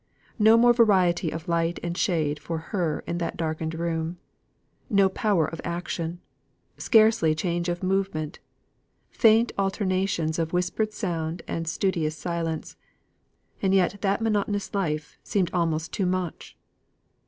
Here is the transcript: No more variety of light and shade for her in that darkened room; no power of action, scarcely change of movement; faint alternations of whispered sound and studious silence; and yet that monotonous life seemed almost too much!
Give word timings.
No 0.39 0.57
more 0.57 0.73
variety 0.73 1.29
of 1.29 1.47
light 1.47 1.77
and 1.83 1.95
shade 1.95 2.39
for 2.39 2.57
her 2.73 3.03
in 3.05 3.19
that 3.19 3.37
darkened 3.37 3.75
room; 3.75 4.17
no 4.89 5.09
power 5.09 5.45
of 5.45 5.61
action, 5.63 6.19
scarcely 6.75 7.35
change 7.35 7.69
of 7.69 7.83
movement; 7.83 8.39
faint 9.11 9.51
alternations 9.59 10.39
of 10.39 10.53
whispered 10.53 10.91
sound 10.91 11.43
and 11.47 11.67
studious 11.67 12.15
silence; 12.17 12.77
and 13.61 13.75
yet 13.75 14.01
that 14.01 14.21
monotonous 14.23 14.73
life 14.73 15.19
seemed 15.23 15.51
almost 15.53 15.93
too 15.93 16.07
much! 16.07 16.57